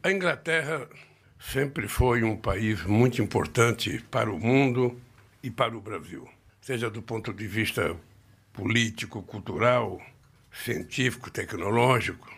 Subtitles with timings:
[0.00, 0.88] A Inglaterra
[1.40, 4.96] sempre foi um país muito importante para o mundo
[5.42, 6.28] e para o Brasil,
[6.60, 7.96] seja do ponto de vista
[8.52, 10.00] político, cultural,
[10.52, 12.32] científico, tecnológico.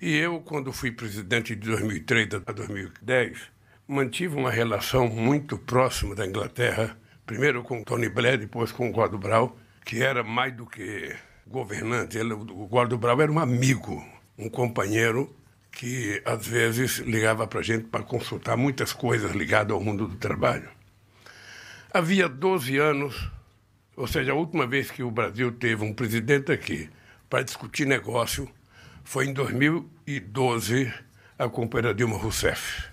[0.00, 3.38] E eu, quando fui presidente de 2003 a 2010,
[3.88, 6.96] mantive uma relação muito próxima da Inglaterra,
[7.26, 9.52] primeiro com Tony Blair, depois com Gordon Brown,
[9.84, 11.12] que era mais do que
[11.44, 12.16] governante.
[12.16, 14.00] Ele, o Gordon Brown era um amigo,
[14.38, 15.34] um companheiro
[15.70, 20.16] que às vezes ligava para a gente para consultar muitas coisas ligadas ao mundo do
[20.16, 20.68] trabalho.
[21.92, 23.30] Havia 12 anos,
[23.96, 26.88] ou seja, a última vez que o Brasil teve um presidente aqui
[27.28, 28.48] para discutir negócio
[29.04, 30.92] foi em 2012,
[31.38, 32.88] a companheira Dilma Rousseff.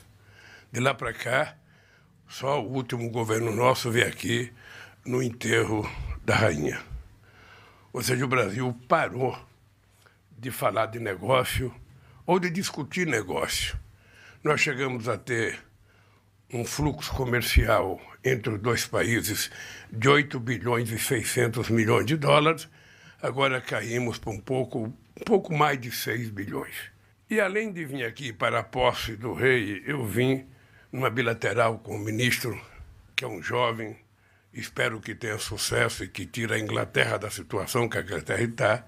[0.72, 1.56] De lá para cá,
[2.28, 4.52] só o último governo nosso veio aqui
[5.06, 5.90] no enterro
[6.26, 6.82] da rainha.
[7.94, 9.38] Ou seja, o Brasil parou
[10.38, 11.74] de falar de negócio
[12.28, 13.80] ou de discutir negócio.
[14.44, 15.58] Nós chegamos a ter
[16.54, 19.50] um fluxo comercial entre os dois países
[19.90, 22.68] de 8 bilhões e 600 milhões de dólares,
[23.22, 26.76] agora caímos para um pouco, um pouco mais de 6 bilhões.
[27.30, 30.46] E além de vir aqui para a posse do rei, eu vim
[30.92, 32.60] numa bilateral com o ministro,
[33.16, 33.98] que é um jovem,
[34.54, 38.86] espero que tenha sucesso e que tire a Inglaterra da situação que a Inglaterra está,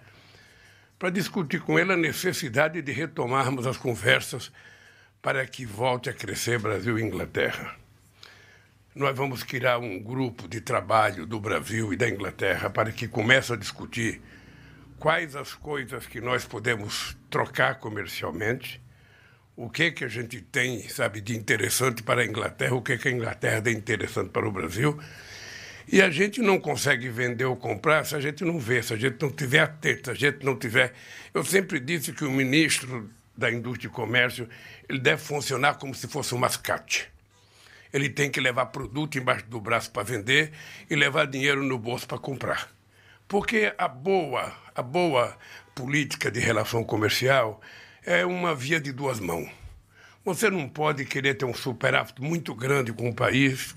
[1.00, 4.52] para discutir com ele a necessidade de retomarmos as conversas
[5.22, 7.74] para que volte a crescer Brasil e Inglaterra.
[8.94, 13.54] Nós vamos criar um grupo de trabalho do Brasil e da Inglaterra para que comece
[13.54, 14.22] a discutir
[14.98, 18.82] quais as coisas que nós podemos trocar comercialmente,
[19.56, 23.08] o que que a gente tem, sabe, de interessante para a Inglaterra, o que que
[23.08, 25.00] a Inglaterra tem interessante para o Brasil
[25.92, 28.98] e a gente não consegue vender ou comprar se a gente não vê, se a
[28.98, 30.94] gente não tiver atento, se a gente não tiver.
[31.34, 34.48] Eu sempre disse que o ministro da Indústria e Comércio
[34.88, 37.10] ele deve funcionar como se fosse um mascate.
[37.92, 40.52] Ele tem que levar produto embaixo do braço para vender
[40.88, 42.70] e levar dinheiro no bolso para comprar.
[43.28, 45.36] Porque a boa, a boa
[45.74, 47.60] política de relação comercial
[48.06, 49.50] é uma via de duas mãos.
[50.24, 53.74] Você não pode querer ter um superávit muito grande com o país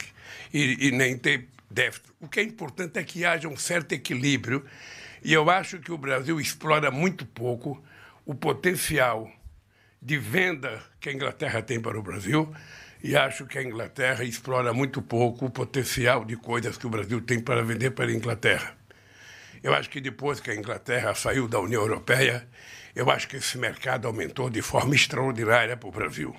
[0.53, 2.13] e, e nem ter déficit.
[2.21, 4.65] O que é importante é que haja um certo equilíbrio,
[5.23, 7.83] e eu acho que o Brasil explora muito pouco
[8.25, 9.31] o potencial
[10.01, 12.53] de venda que a Inglaterra tem para o Brasil,
[13.03, 17.21] e acho que a Inglaterra explora muito pouco o potencial de coisas que o Brasil
[17.21, 18.77] tem para vender para a Inglaterra.
[19.63, 22.49] Eu acho que depois que a Inglaterra saiu da União Europeia,
[22.95, 26.35] eu acho que esse mercado aumentou de forma extraordinária para o Brasil.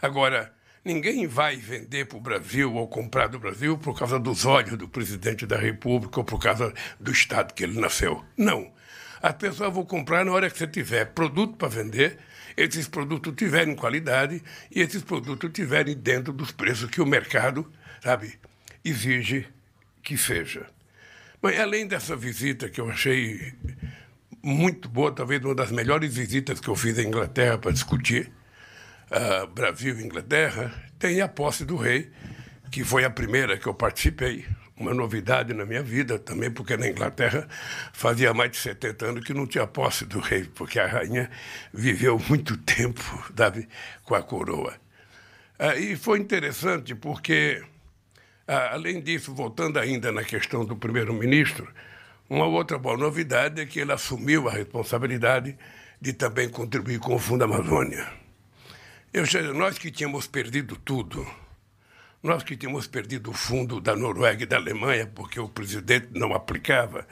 [0.00, 0.52] Agora,
[0.86, 4.86] Ninguém vai vender para o Brasil ou comprar do Brasil por causa dos olhos do
[4.86, 8.24] presidente da República ou por causa do estado que ele nasceu.
[8.36, 8.72] Não.
[9.20, 12.18] As pessoas vão comprar na hora que você tiver produto para vender,
[12.56, 17.68] esses produtos tiverem qualidade e esses produtos tiverem dentro dos preços que o mercado,
[18.00, 18.38] sabe,
[18.84, 19.44] exige
[20.04, 20.66] que seja.
[21.42, 23.54] Mas além dessa visita que eu achei
[24.40, 28.30] muito boa, talvez uma das melhores visitas que eu fiz à Inglaterra para discutir,
[29.10, 32.10] uh, Brasil e Inglaterra, tem a posse do rei,
[32.70, 34.44] que foi a primeira que eu participei.
[34.78, 37.48] Uma novidade na minha vida também, porque na Inglaterra
[37.94, 41.30] fazia mais de 70 anos que não tinha posse do rei, porque a rainha
[41.72, 43.02] viveu muito tempo
[43.36, 43.68] sabe,
[44.04, 44.74] com a coroa.
[45.58, 47.62] Uh, e foi interessante porque,
[48.46, 51.66] uh, além disso, voltando ainda na questão do primeiro-ministro,
[52.28, 55.56] uma outra boa novidade é que ele assumiu a responsabilidade
[55.98, 58.25] de também contribuir com o Fundo Amazônia.
[59.12, 61.26] Eu, nós que tínhamos perdido tudo,
[62.22, 66.34] nós que tínhamos perdido o fundo da Noruega e da Alemanha, porque o presidente não
[66.34, 67.06] aplicava,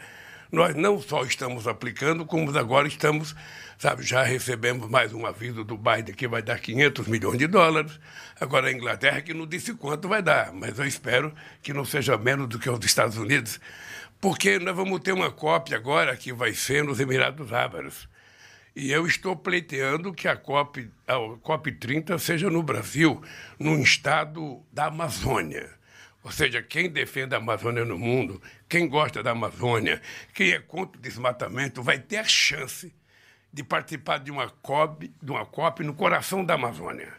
[0.53, 3.35] nós não só estamos aplicando, como agora estamos,
[3.79, 7.99] sabe, já recebemos mais um aviso do Biden que vai dar 500 milhões de dólares.
[8.39, 12.17] Agora a Inglaterra que não disse quanto vai dar, mas eu espero que não seja
[12.19, 13.59] menos do que os Estados Unidos,
[14.21, 18.07] porque nós vamos ter uma cópia agora que vai ser nos Emirados Árabes.
[18.77, 23.23] E eu estou pleiteando que a COP, a COP 30 seja no Brasil,
[23.57, 25.71] num estado da Amazônia.
[26.25, 30.99] Ou seja, quem defende a Amazônia no mundo, quem gosta da Amazônia, quem é contra
[30.99, 32.93] o desmatamento, vai ter a chance
[33.53, 37.13] de participar de uma COP, de uma COP no coração da Amazônia.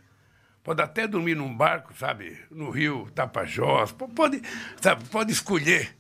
[0.62, 4.42] Pode até dormir num barco, sabe, no rio Tapajós, pode,
[4.82, 5.96] sabe, pode escolher,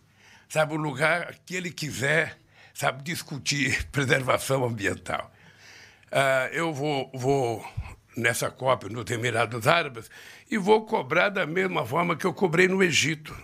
[0.50, 2.38] sabe, o lugar que ele quiser,
[2.74, 5.31] sabe, discutir preservação ambiental.
[6.15, 7.65] Uh, eu vou, vou
[8.15, 10.09] nessa COP nos Emirados Árabes
[10.50, 13.35] e vou cobrar da mesma forma que eu cobrei no Egito.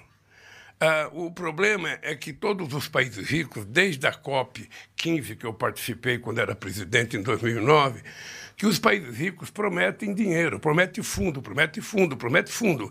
[0.80, 5.54] Ah, o problema é que todos os países ricos, desde a COP 15, que eu
[5.54, 8.02] participei quando era presidente em 2009,
[8.56, 12.90] que os países ricos prometem dinheiro, prometem fundo, prometem fundo, prometem fundo.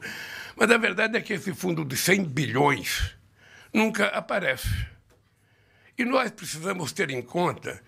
[0.57, 3.17] Mas a verdade é que esse fundo de 100 bilhões
[3.73, 4.69] nunca aparece.
[5.97, 7.83] E nós precisamos ter em conta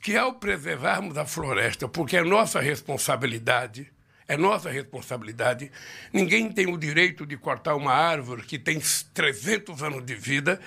[0.00, 3.90] que, ao preservarmos a floresta, porque é nossa responsabilidade,
[4.28, 5.70] é nossa responsabilidade.
[6.12, 8.80] Ninguém tem o direito de cortar uma árvore que tem
[9.14, 10.60] 300 anos de vida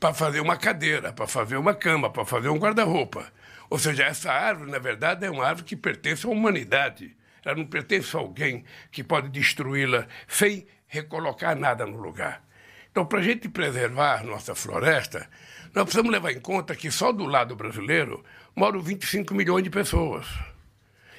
[0.00, 3.32] para fazer uma cadeira, para fazer uma cama, para fazer um guarda-roupa.
[3.70, 7.16] Ou seja, essa árvore, na verdade, é uma árvore que pertence à humanidade.
[7.44, 12.42] Ela não pertence a alguém que pode destruí-la sem recolocar nada no lugar.
[12.90, 15.28] Então, para a gente preservar nossa floresta,
[15.74, 18.24] nós precisamos levar em conta que só do lado brasileiro
[18.54, 20.26] moram 25 milhões de pessoas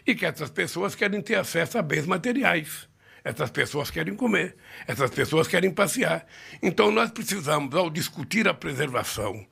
[0.05, 2.87] e que essas pessoas querem ter acesso a bens materiais.
[3.23, 4.55] Essas pessoas querem comer,
[4.87, 6.27] essas pessoas querem passear.
[6.61, 9.45] Então nós precisamos, ao discutir a preservação,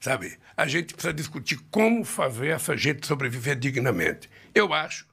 [0.00, 4.28] sabe, a gente precisa discutir como fazer essa gente sobreviver dignamente.
[4.52, 5.06] Eu acho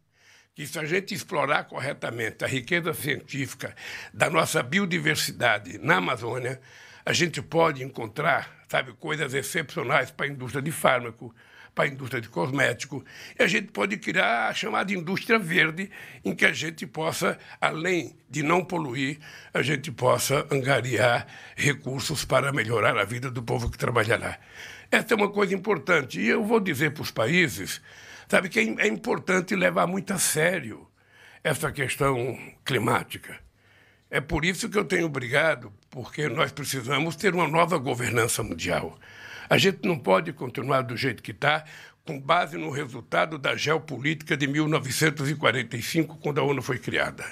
[0.56, 3.76] que se a gente explorar corretamente a riqueza científica
[4.12, 6.60] da nossa biodiversidade na Amazônia,
[7.06, 11.34] a gente pode encontrar, sabe, coisas excepcionais para a indústria de fármaco,
[11.78, 13.06] para a indústria de cosmético.
[13.40, 15.92] E a gente pode criar a chamada indústria verde,
[16.26, 19.20] em que a gente possa, além de não poluir,
[19.54, 24.40] a gente possa angariar recursos para melhorar a vida do povo que trabalha lá.
[24.92, 26.20] Essa é uma coisa importante.
[26.20, 27.80] E eu vou dizer para os países,
[28.28, 30.88] sabe, que é importante levar muito a sério
[31.44, 33.38] essa questão climática.
[34.10, 38.98] É por isso que eu tenho brigado, porque nós precisamos ter uma nova governança mundial.
[39.50, 41.64] A gente não pode continuar do jeito que está,
[42.06, 47.26] com base no resultado da geopolítica de 1945, quando a ONU foi criada.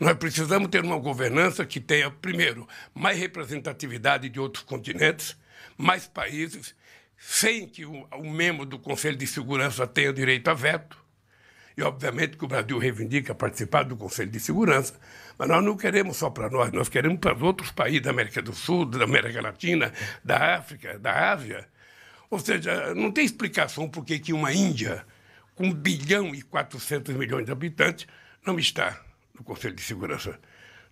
[0.00, 5.36] Nós precisamos ter uma governança que tenha, primeiro, mais representatividade de outros continentes,
[5.76, 6.74] mais países,
[7.16, 10.98] sem que o, o membro do Conselho de Segurança tenha direito a veto.
[11.76, 14.98] E, obviamente, que o Brasil reivindica participar do Conselho de Segurança,
[15.38, 18.42] mas nós não queremos só para nós, nós queremos para os outros países da América
[18.42, 19.92] do Sul, da América Latina,
[20.24, 21.68] da África, da Ásia.
[22.28, 25.06] Ou seja, não tem explicação por que uma Índia,
[25.54, 28.06] com 1 bilhão e 400 milhões de habitantes,
[28.44, 29.00] não está
[29.32, 30.38] no Conselho de Segurança.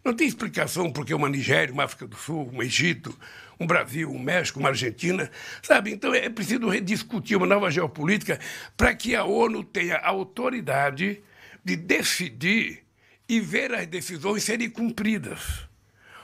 [0.04, 3.18] Não tem explicação porque uma Nigéria, uma África do Sul, um Egito,
[3.58, 5.28] um Brasil, um México, uma Argentina,
[5.60, 5.92] sabe?
[5.92, 8.38] Então é preciso rediscutir uma nova geopolítica
[8.76, 11.20] para que a ONU tenha autoridade
[11.64, 12.85] de decidir
[13.28, 15.66] e ver as decisões serem cumpridas.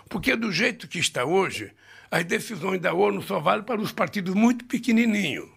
[0.09, 1.73] Porque do jeito que está hoje,
[2.11, 5.49] as decisões da ONU só valem para os partidos muito pequenininhos.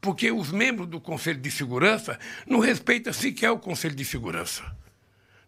[0.00, 4.64] Porque os membros do Conselho de Segurança não respeitam sequer o Conselho de Segurança.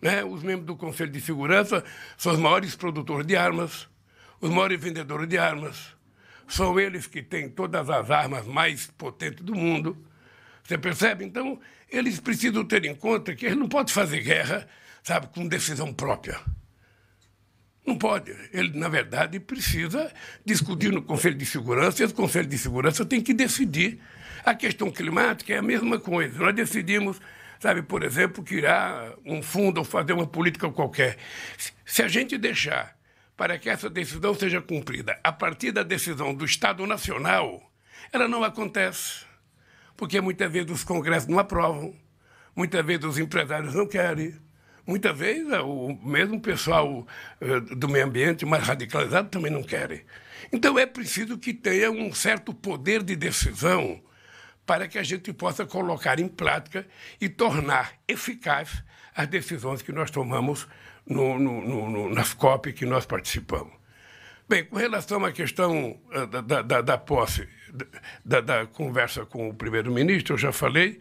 [0.03, 0.25] Né?
[0.25, 1.85] Os membros do Conselho de Segurança
[2.19, 3.89] são os maiores produtores de armas,
[4.41, 5.95] os maiores vendedores de armas.
[6.49, 9.97] São eles que têm todas as armas mais potentes do mundo.
[10.65, 11.25] Você percebe?
[11.25, 14.69] Então, eles precisam ter em conta que eles não podem fazer guerra
[15.03, 16.41] sabe, com decisão própria.
[17.87, 18.35] Não pode.
[18.53, 20.13] Ele, na verdade, precisa
[20.45, 24.01] discutir no Conselho de Segurança e o Conselho de Segurança tem que decidir.
[24.45, 26.39] A questão climática é a mesma coisa.
[26.39, 27.21] Nós decidimos,
[27.59, 31.17] sabe, por exemplo, criar um fundo ou fazer uma política qualquer.
[31.85, 32.97] Se a gente deixar
[33.37, 37.73] para que essa decisão seja cumprida a partir da decisão do Estado Nacional,
[38.13, 39.25] ela não acontece.
[39.97, 41.95] Porque muitas vezes os congressos não aprovam,
[42.55, 44.35] muitas vezes os empresários não querem
[44.87, 47.07] Muitas vezes é, o mesmo pessoal
[47.41, 50.03] é, do meio ambiente mais radicalizado também não querem.
[50.53, 54.03] Então é preciso que tenha um certo poder de decisão
[54.67, 56.87] para que a gente possa colocar em prática
[57.21, 58.83] e tornar eficaz
[59.15, 60.67] as decisões que nós tomamos
[61.07, 63.73] no, no, no, nas COP que nós participamos.
[64.49, 67.49] Bem, com relação à questão uh, da, da, da, posse,
[68.25, 70.99] da, da, conversa com o primeiro-ministro, eu já falei,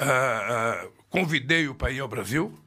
[0.00, 2.58] uh, uh, convidei-o para ir ao Brasil,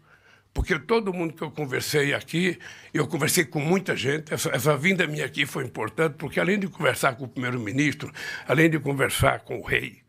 [0.53, 2.59] porque todo mundo que eu conversei aqui,
[2.93, 6.67] eu conversei com muita gente, essa, essa vinda minha aqui foi importante, porque além de
[6.67, 8.11] conversar com o primeiro-ministro,
[8.47, 10.01] além de conversar com o rei,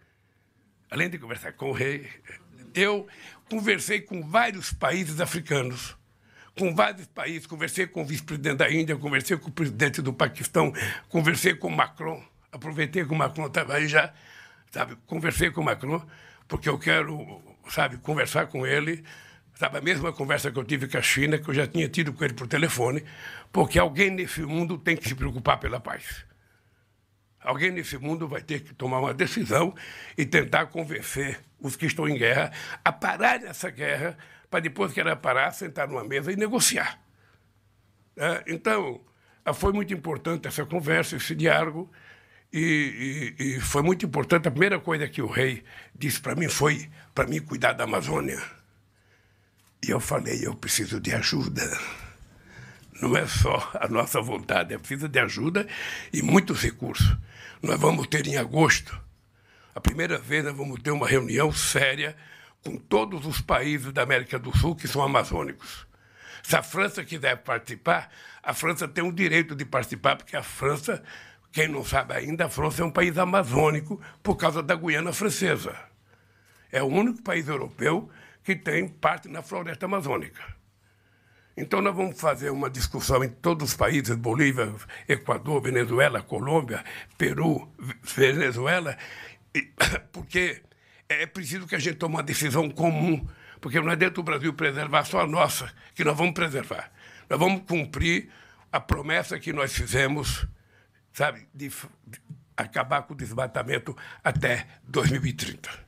[0.90, 2.08] além de conversar com o rei,
[2.75, 3.06] eu
[3.49, 5.96] conversei com vários países africanos,
[6.58, 10.72] com vários países, conversei com o vice-presidente da Índia, conversei com o presidente do Paquistão,
[11.08, 14.12] conversei com o Macron, aproveitei que o Macron estava aí já,
[14.70, 16.04] sabe, conversei com o Macron,
[16.49, 19.04] porque eu quero, sabe, conversar com ele,
[19.54, 22.12] Sabe, a mesma conversa que eu tive com a China, que eu já tinha tido
[22.12, 23.04] com ele por telefone,
[23.52, 26.25] porque alguém nesse mundo tem que se preocupar pela paz.
[27.40, 29.75] Alguém nesse mundo vai ter que tomar uma decisão
[30.16, 32.52] e tentar convencer os que estão em guerra
[32.85, 34.16] a parar essa guerra,
[34.50, 37.00] para depois que ela parar, sentar numa mesa e negociar.
[38.16, 39.00] É, então,
[39.54, 41.90] foi muito importante essa conversa, esse diálogo,
[42.52, 44.47] e, e, e, foi muito importante.
[44.47, 48.38] A primeira coisa que o rei disse para mim foi para mim cuidar da Amazônia.
[49.84, 51.62] E eu falei, eu preciso de ajuda.
[53.00, 55.66] Não é só a nossa vontade, é preciso de ajuda
[56.12, 57.16] e muitos recursos.
[57.60, 58.96] Nós vamos ter em agosto,
[59.74, 62.16] a primeira vez nós vamos ter uma reunião séria
[62.62, 65.86] com todos os países da América do Sul que são amazônicos.
[66.42, 68.10] Se a França quiser participar,
[68.42, 71.02] a França tem o direito de participar, porque a França,
[71.50, 75.74] quem não sabe ainda, a França é um país amazônico por causa da Guiana Francesa.
[76.70, 78.10] É o único país europeu
[78.42, 80.42] que tem parte na floresta amazônica.
[81.56, 84.72] Então, nós vamos fazer uma discussão em todos os países Bolívia,
[85.06, 86.82] Equador, Venezuela, Colômbia,
[87.18, 87.70] Peru,
[88.02, 88.96] Venezuela,
[90.12, 90.62] porque
[91.08, 93.26] é preciso que a gente tome uma decisão comum,
[93.61, 96.90] porque não é dentro do Brasil preservar só a nossa, que nós vamos preservar.
[97.28, 98.30] Nós vamos cumprir
[98.70, 100.46] a promessa que nós fizemos,
[101.12, 101.70] sabe, de
[102.56, 103.94] acabar com o desmatamento
[104.25, 105.81] até 2030.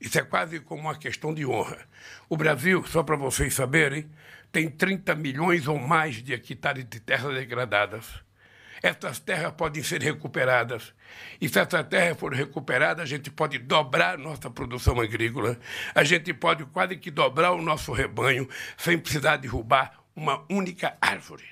[0.00, 1.86] Isso é quase como uma questão de honra.
[2.28, 4.10] O Brasil, só para vocês saberem,
[4.50, 8.06] tem 30 milhões ou mais de hectares de terras degradadas.
[8.82, 10.94] Essas terras podem ser recuperadas.
[11.38, 15.58] E se essa terra for recuperada, a gente pode dobrar nossa produção agrícola,
[15.94, 21.44] a gente pode quase que dobrar o nosso rebanho sem precisar derrubar uma única árvore.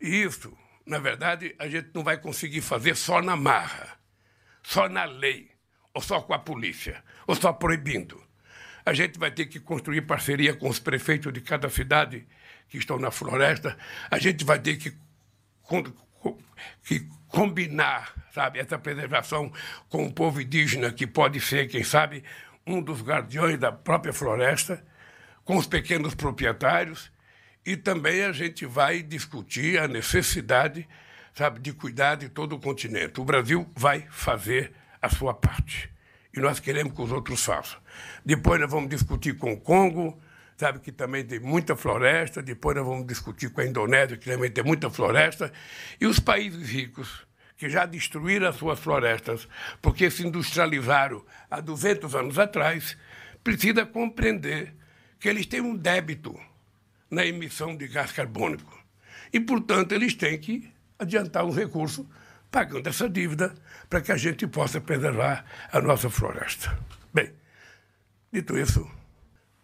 [0.00, 0.56] E isso,
[0.86, 3.98] na verdade, a gente não vai conseguir fazer só na marra,
[4.62, 5.50] só na lei,
[5.98, 8.22] ou só com a polícia, ou só proibindo.
[8.86, 12.24] A gente vai ter que construir parceria com os prefeitos de cada cidade
[12.68, 13.76] que estão na floresta.
[14.08, 14.96] A gente vai ter que,
[16.84, 19.52] que combinar, sabe, essa preservação
[19.88, 22.22] com o povo indígena, que pode ser, quem sabe,
[22.64, 24.86] um dos guardiões da própria floresta,
[25.44, 27.10] com os pequenos proprietários.
[27.66, 30.88] E também a gente vai discutir a necessidade,
[31.34, 33.20] sabe, de cuidar de todo o continente.
[33.20, 35.90] O Brasil vai fazer a sua parte
[36.34, 37.78] e nós queremos que os outros façam.
[38.24, 40.20] Depois nós vamos discutir com o Congo,
[40.56, 42.42] sabe que também tem muita floresta.
[42.42, 45.52] Depois nós vamos discutir com a Indonésia, que também tem muita floresta.
[46.00, 47.26] E os países ricos,
[47.56, 49.48] que já destruíram as suas florestas,
[49.82, 52.96] porque se industrializaram há 200 anos atrás,
[53.42, 54.74] precisa compreender
[55.18, 56.38] que eles têm um débito
[57.10, 58.78] na emissão de gás carbônico.
[59.32, 62.08] E, portanto, eles têm que adiantar um recurso
[62.50, 63.54] pagando essa dívida
[63.88, 66.78] para que a gente possa preservar a nossa floresta.
[67.12, 67.30] Bem,
[68.32, 68.88] dito isso,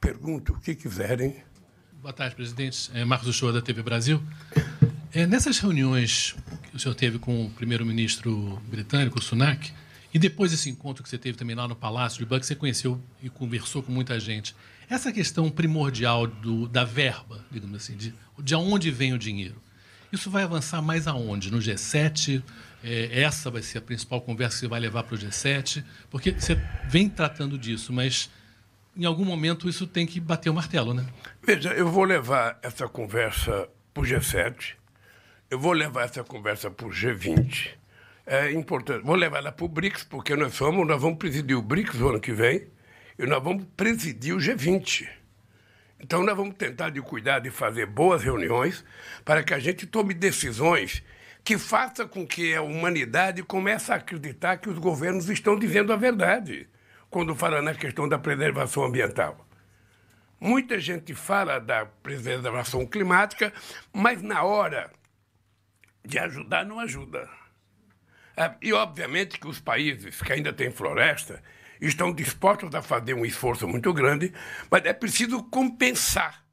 [0.01, 1.43] pergunto o que quiserem.
[1.93, 2.91] Boa tarde, presidente.
[2.95, 4.23] É Marcos Uchoa, da TV Brasil.
[5.13, 6.35] É, nessas reuniões
[6.71, 9.73] que o senhor teve com o primeiro-ministro britânico, Sunak,
[10.13, 13.03] e depois desse encontro que você teve também lá no Palácio de Buckingham, você conheceu
[13.23, 14.55] e conversou com muita gente.
[14.89, 19.57] Essa questão primordial do, da verba, digamos assim, de, de onde vem o dinheiro,
[20.13, 21.51] isso vai avançar mais aonde?
[21.51, 22.43] No G7?
[22.87, 26.33] É, essa vai ser a principal conversa que você vai levar para o G7, porque
[26.33, 26.55] você
[26.87, 28.31] vem tratando disso, mas
[28.95, 31.07] em algum momento isso tem que bater o martelo, né?
[31.43, 34.75] Veja, eu vou levar essa conversa para o G7,
[35.51, 37.71] eu vou levar essa conversa para o G20.
[38.27, 39.03] É importante.
[39.03, 42.11] Vou levar ela para o BRICS, porque nós somos, nós vamos presidir o BRICS no
[42.11, 42.67] ano que vem
[43.19, 45.09] e nós vamos presidir o G20.
[45.99, 48.85] Então nós vamos tentar de cuidar de fazer boas reuniões
[49.25, 51.03] para que a gente tome decisões
[51.45, 55.97] que faça com que a humanidade comece a acreditar que os governos estão dizendo a
[55.97, 56.67] verdade
[57.11, 59.47] quando fala na questão da preservação ambiental.
[60.41, 63.53] Muita gente fala da preservação climática,
[63.93, 64.91] mas na hora
[66.05, 67.29] de ajudar, não ajuda.
[68.37, 71.43] É, e, obviamente, que os países que ainda têm floresta
[71.81, 74.33] estão dispostos a fazer um esforço muito grande,
[74.71, 76.45] mas é preciso compensar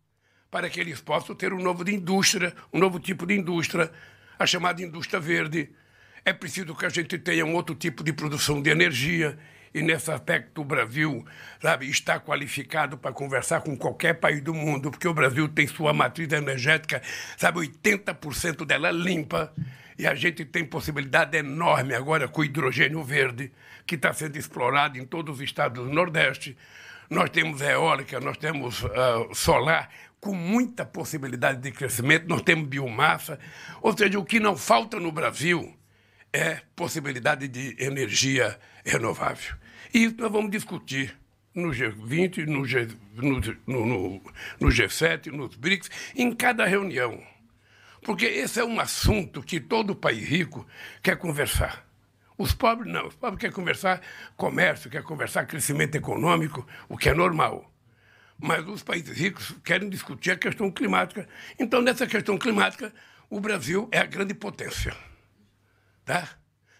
[0.49, 3.91] para que eles possam ter um novo de indústria, um novo tipo de indústria,
[4.41, 5.69] a chamada indústria verde.
[6.23, 9.37] É preciso que a gente tenha um outro tipo de produção de energia.
[9.73, 11.25] E nesse aspecto o Brasil
[11.61, 15.93] sabe, está qualificado para conversar com qualquer país do mundo, porque o Brasil tem sua
[15.93, 17.01] matriz energética,
[17.37, 19.53] sabe, 80% dela limpa.
[19.97, 23.51] E a gente tem possibilidade enorme agora com o hidrogênio verde,
[23.85, 26.57] que está sendo explorado em todos os estados do Nordeste.
[27.09, 29.89] Nós temos eólica, nós temos uh, solar,
[30.21, 33.39] com muita possibilidade de crescimento, nós temos biomassa.
[33.81, 35.75] Ou seja, o que não falta no Brasil
[36.31, 39.55] é possibilidade de energia renovável.
[39.91, 41.17] E isso nós vamos discutir
[41.55, 44.21] no G20, no, G, no, no,
[44.59, 47.21] no G7, nos BRICS, em cada reunião.
[48.03, 50.65] Porque esse é um assunto que todo país rico
[51.01, 51.85] quer conversar.
[52.37, 53.07] Os pobres não.
[53.07, 54.01] Os pobres querem conversar
[54.37, 57.70] comércio, querem conversar crescimento econômico, o que é normal
[58.41, 61.27] mas os países ricos querem discutir a questão climática.
[61.59, 62.91] Então, nessa questão climática,
[63.29, 64.95] o Brasil é a grande potência.
[66.03, 66.27] Tá?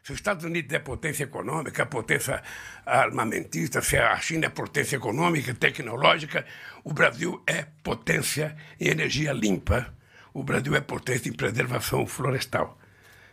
[0.03, 2.41] Se os Estados Unidos é potência econômica, potência
[2.83, 6.43] armamentista, se a China é potência econômica, tecnológica,
[6.83, 9.93] o Brasil é potência em energia limpa,
[10.33, 12.79] o Brasil é potência em preservação florestal.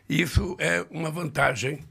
[0.07, 1.83] E isso é uma vantagem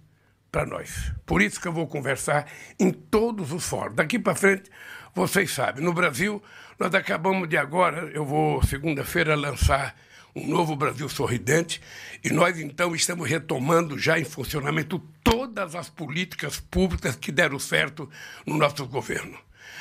[0.52, 1.12] para nós.
[1.26, 2.48] Por isso que eu vou conversar
[2.80, 3.96] em todos os fóruns.
[3.96, 4.70] Daqui para frente,
[5.18, 6.44] vocês sabem, no Brasil,
[6.78, 9.96] nós acabamos de agora, eu vou segunda-feira lançar
[10.36, 11.82] um novo Brasil sorridente,
[12.24, 18.08] e nós então estamos retomando já em funcionamento todas as políticas públicas que deram certo
[18.46, 19.36] no nosso governo.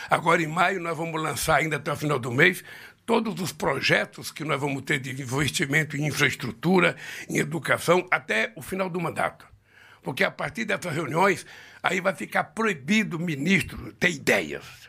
[0.08, 2.64] Agora, em maio, nós vamos lançar, ainda até o final do mês,
[3.04, 6.96] todos os projetos que nós vamos ter de investimento em infraestrutura,
[7.28, 9.46] em educação, até o final do mandato.
[10.02, 11.44] Porque a partir dessas reuniões,
[11.82, 14.86] aí vai ficar proibido o ministro ter ideias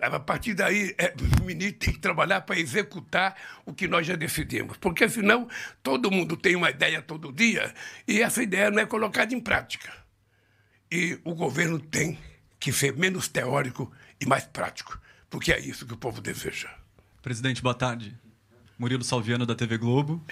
[0.00, 4.16] a partir daí, é, o ministro tem que trabalhar para executar o que nós já
[4.16, 4.76] decidimos.
[4.78, 5.48] Porque senão
[5.82, 7.72] todo mundo tem uma ideia todo dia
[8.06, 9.92] e essa ideia não é colocada em prática.
[10.90, 12.18] E o governo tem
[12.58, 13.90] que ser menos teórico
[14.20, 16.68] e mais prático, porque é isso que o povo deseja.
[17.22, 18.16] Presidente, boa tarde.
[18.78, 20.22] Murilo Salviano, da TV Globo.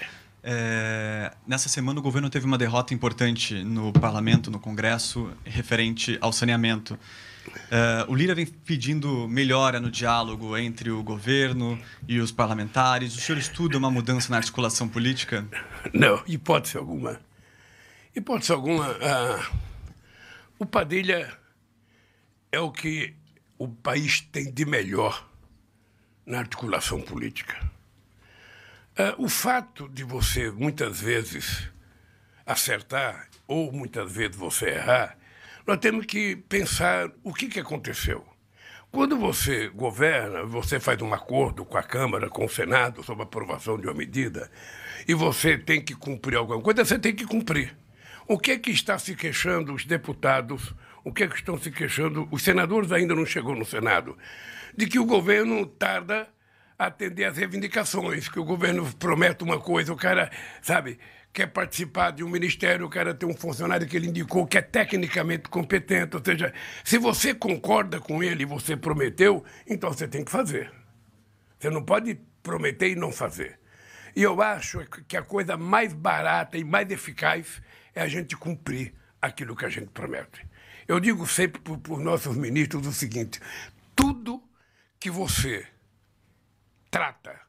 [0.41, 6.31] É, nessa semana, o governo teve uma derrota importante no parlamento, no Congresso, referente ao
[6.31, 6.97] saneamento.
[7.69, 13.15] Uh, o Lira vem pedindo melhora no diálogo entre o governo e os parlamentares.
[13.15, 15.47] O senhor estuda uma mudança na articulação política?
[15.93, 17.19] Não, hipótese alguma.
[18.15, 18.89] Hipótese alguma.
[18.89, 19.57] Uh,
[20.57, 21.31] o Padilha
[22.51, 23.13] é o que
[23.57, 25.27] o país tem de melhor
[26.25, 27.55] na articulação política.
[28.97, 31.69] Uh, o fato de você, muitas vezes,
[32.45, 35.18] acertar ou muitas vezes você errar
[35.69, 38.25] nós temos que pensar o que, que aconteceu.
[38.91, 43.25] Quando você governa, você faz um acordo com a Câmara, com o Senado, sobre a
[43.25, 44.49] aprovação de uma medida,
[45.07, 47.77] e você tem que cumprir alguma coisa, você tem que cumprir.
[48.27, 50.73] O que é que está se queixando os deputados?
[51.03, 52.27] O que é que estão se queixando?
[52.31, 54.17] Os senadores ainda não chegou no Senado.
[54.75, 56.27] De que o governo tarda
[56.79, 60.31] a atender às reivindicações, que o governo promete uma coisa, o cara,
[60.63, 60.97] sabe,
[61.39, 64.61] quer participar de um ministério, o cara tem um funcionário que ele indicou que é
[64.61, 66.17] tecnicamente competente.
[66.17, 70.69] Ou seja, se você concorda com ele e você prometeu, então você tem que fazer.
[71.57, 73.57] Você não pode prometer e não fazer.
[74.13, 77.61] E eu acho que a coisa mais barata e mais eficaz
[77.95, 80.45] é a gente cumprir aquilo que a gente promete.
[80.89, 83.39] Eu digo sempre para os nossos ministros o seguinte:
[83.95, 84.43] tudo
[84.99, 85.65] que você
[86.91, 87.39] trata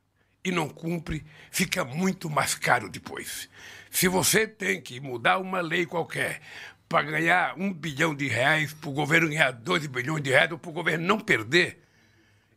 [0.44, 3.48] e não cumpre, fica muito mais caro depois.
[3.90, 6.40] Se você tem que mudar uma lei qualquer
[6.88, 10.59] para ganhar um bilhão de reais, para o governo ganhar dois bilhões de reais, ou
[10.59, 11.83] para o governo não perder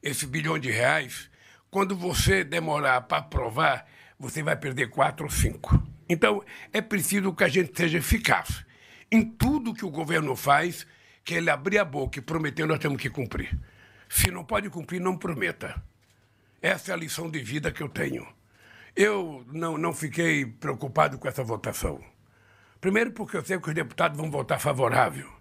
[0.02, 1.30] esse bilhão de reais,
[1.70, 5.82] quando você demorar para aprovar, você vai perder quatro ou cinco.
[6.08, 8.64] Então, é preciso que a gente seja eficaz.
[9.12, 10.86] Em tudo que o governo faz,
[11.24, 13.58] que ele abrir a boca e prometer, nós temos que cumprir.
[14.10, 15.82] Se não pode cumprir, não prometa.
[16.62, 18.28] Essa é a lição de vida que eu tenho.
[18.96, 22.00] Eu não, não fiquei preocupado com essa votação.
[22.80, 25.32] Primeiro, porque eu sei que os deputados vão votar favorável,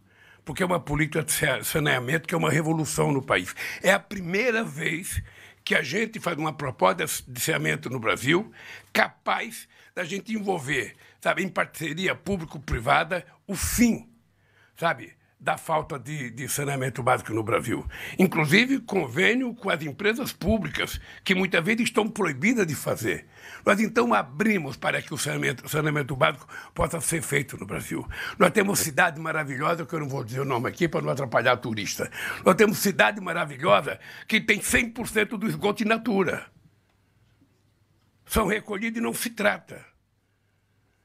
[0.45, 3.55] porque é uma política de saneamento que é uma revolução no país.
[3.83, 5.23] É a primeira vez
[5.65, 8.51] que a gente faz uma proposta de saneamento no Brasil
[8.93, 14.09] capaz da gente envolver, sabe, em parceria público-privada, o fim,
[14.77, 17.85] sabe, da falta de, de, saneamento básico no Brasil.
[18.17, 23.27] Inclusive, convênio com as empresas públicas, que muitas vezes estão proibidas de fazer.
[23.67, 28.09] Nós então abrimos para que o saneamento, saneamento básico possa ser feito no Brasil.
[28.39, 31.57] Nós temos cidade maravilhosa, que eu não vou dizer o nome aqui para não atrapalhar
[31.57, 32.09] turista.
[32.45, 36.47] Nós temos cidade maravilhosa que tem 100% do esgoto in natura.
[38.25, 39.92] São recolhidos e não se trata.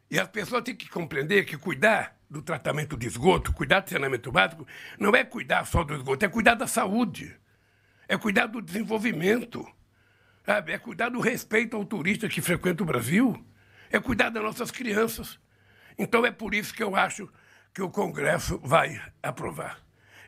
[0.09, 4.31] E as pessoas têm que compreender que cuidar do tratamento de esgoto, cuidar do saneamento
[4.31, 4.65] básico,
[4.99, 7.35] não é cuidar só do esgoto, é cuidar da saúde,
[8.07, 9.65] é cuidar do desenvolvimento,
[10.45, 10.71] sabe?
[10.71, 13.45] é cuidar do respeito ao turista que frequenta o Brasil,
[13.89, 15.39] é cuidar das nossas crianças.
[15.97, 17.29] Então é por isso que eu acho
[17.73, 19.79] que o Congresso vai aprovar.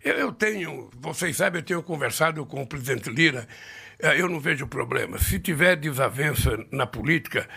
[0.04, 3.48] Eu, eu tenho, vocês sabem, eu tenho conversado com o presidente Lira,
[4.00, 5.18] eh, eu não vejo problema.
[5.20, 7.48] Se tiver desavença na política,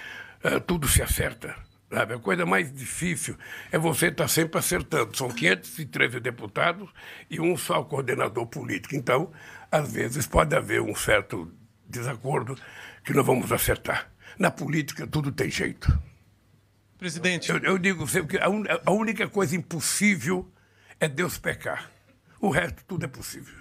[0.43, 1.55] eh, tudo se acerta.
[1.93, 2.15] Sabe?
[2.15, 3.37] A coisa mais difícil
[3.71, 5.15] é você estar sempre acertando.
[5.15, 6.89] São 513 deputados
[7.29, 8.97] e um só coordenador político.
[8.97, 9.31] Então,
[9.71, 11.53] às vezes, pode haver um certo
[11.87, 12.57] desacordo
[13.05, 14.11] que não vamos acertar.
[14.39, 15.87] Na política, tudo tem jeito.
[16.97, 17.51] Presidente.
[17.51, 20.51] Eu, eu digo sempre que a, un, a única coisa impossível
[20.99, 21.91] é Deus pecar.
[22.41, 23.55] O resto, tudo é possível.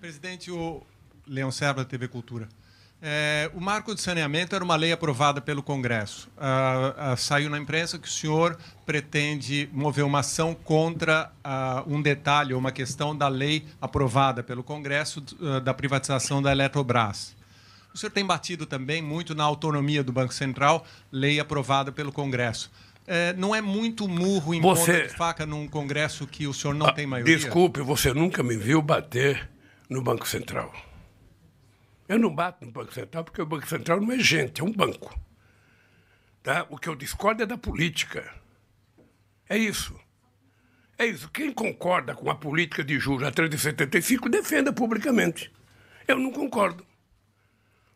[0.00, 0.86] Presidente, o
[1.26, 2.48] Leão Serra da TV Cultura.
[3.06, 6.26] É, o marco de saneamento era uma lei aprovada pelo Congresso.
[6.38, 12.00] Ah, ah, saiu na imprensa que o senhor pretende mover uma ação contra ah, um
[12.00, 17.36] detalhe ou uma questão da lei aprovada pelo Congresso ah, da privatização da Eletrobras.
[17.94, 22.72] O senhor tem batido também muito na autonomia do Banco Central, lei aprovada pelo Congresso.
[23.06, 26.72] É, não é muito murro em Você- ponta de faca num Congresso que o senhor
[26.72, 27.36] não tem maioria?
[27.36, 29.50] Desculpe, você nunca me viu bater
[29.90, 30.72] no Banco Central.
[32.08, 34.72] Eu não bato no Banco Central porque o Banco Central não é gente, é um
[34.72, 35.18] banco.
[36.42, 36.66] Tá?
[36.68, 38.30] O que eu discordo é da política.
[39.48, 39.98] É isso.
[40.98, 41.30] É isso.
[41.30, 45.50] Quem concorda com a política de juros a 3,75 defenda publicamente.
[46.06, 46.86] Eu não concordo.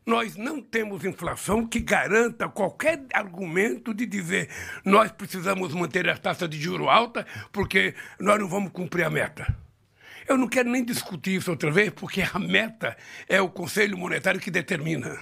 [0.07, 4.49] Nós não temos inflação que garanta qualquer argumento de dizer
[4.83, 9.68] nós precisamos manter a taxa de juro alta porque nós não vamos cumprir a meta.
[10.29, 12.95] Eu não quero nem discutir isso outra vez, porque a meta
[13.27, 15.19] é o Conselho Monetário que determina.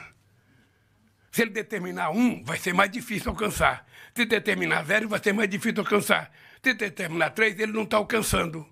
[1.30, 3.86] Se ele determinar um, vai ser mais difícil alcançar.
[4.14, 6.32] Se determinar zero, vai ser mais difícil alcançar.
[6.60, 8.66] Se determinar três, ele não está alcançando.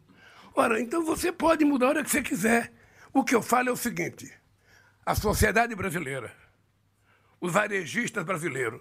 [0.57, 2.73] Ora, então você pode mudar a hora que você quiser.
[3.13, 4.33] O que eu falo é o seguinte:
[5.07, 6.35] a sociedade brasileira,
[7.41, 8.81] os varejistas brasileiros,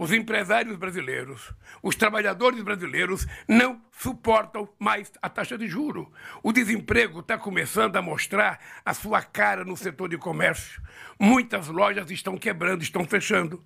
[0.00, 6.10] os empresários brasileiros, os trabalhadores brasileiros não suportam mais a taxa de juro.
[6.42, 10.80] O desemprego está começando a mostrar a sua cara no setor de comércio.
[11.18, 13.62] Muitas lojas estão quebrando, estão fechando.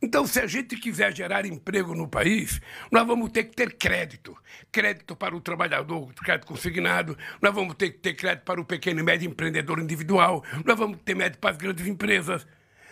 [0.00, 4.36] Então, se a gente quiser gerar emprego no país, nós vamos ter que ter crédito.
[4.70, 9.00] Crédito para o trabalhador, crédito consignado, nós vamos ter que ter crédito para o pequeno
[9.00, 12.46] e médio empreendedor individual, nós vamos ter crédito para as grandes empresas.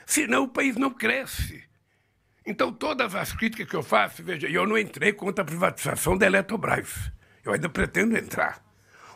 [0.05, 1.71] Senão, o país não cresce.
[2.45, 6.27] Então, todas as críticas que eu faço, veja, eu não entrei contra a privatização da
[6.27, 7.13] Eletrobras.
[7.45, 8.63] Eu ainda pretendo entrar.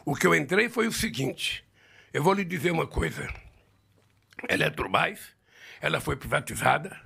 [0.05, 1.65] O que eu entrei foi o seguinte:
[2.13, 3.29] eu vou lhe dizer uma coisa.
[4.49, 5.21] A Eletrobras,
[5.81, 6.97] ela foi privatizada.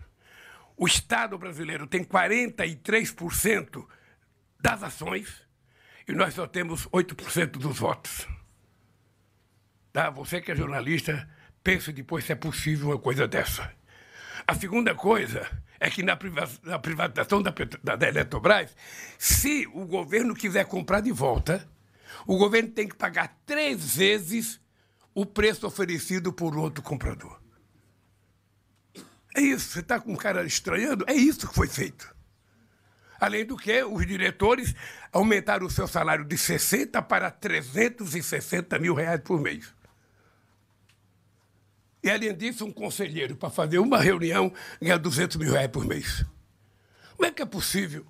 [0.76, 3.86] O Estado brasileiro tem 43%
[4.58, 5.46] das ações
[6.06, 8.26] e nós só temos 8% dos votos.
[9.92, 10.10] Tá?
[10.10, 11.28] Você que é jornalista,
[11.62, 13.72] pense depois se é possível uma coisa dessa.
[14.46, 15.48] A segunda coisa
[15.80, 18.70] é que na, priva- na privatização da, da, da Eletrobras,
[19.18, 21.66] se o governo quiser comprar de volta,
[22.26, 24.60] o governo tem que pagar três vezes
[25.14, 27.40] o preço oferecido por outro comprador.
[29.34, 31.04] É isso, você está com um cara estranhando?
[31.08, 32.14] É isso que foi feito.
[33.18, 34.74] Além do que, os diretores
[35.12, 39.72] aumentaram o seu salário de 60 para 360 mil reais por mês.
[42.02, 46.24] E, além disso, um conselheiro, para fazer uma reunião, ganha 200 mil reais por mês.
[47.16, 48.06] Como é que é possível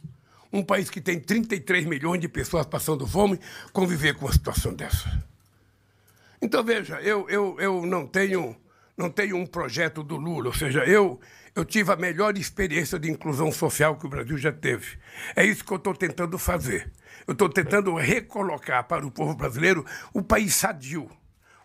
[0.53, 3.39] um país que tem 33 milhões de pessoas passando fome
[3.73, 5.29] conviver com uma situação dessa?
[6.41, 8.57] Então, veja, eu, eu, eu não, tenho,
[8.97, 11.21] não tenho um projeto do Lula, ou seja, eu,
[11.55, 14.97] eu tive a melhor experiência de inclusão social que o Brasil já teve.
[15.35, 16.91] É isso que eu estou tentando fazer.
[17.27, 21.11] Eu estou tentando recolocar para o povo brasileiro o país sadio,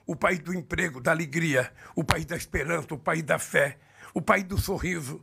[0.05, 3.77] o país do emprego, da alegria, o país da esperança, o país da fé,
[4.13, 5.21] o país do sorriso.